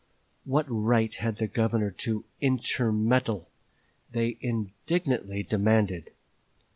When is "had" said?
1.13-1.35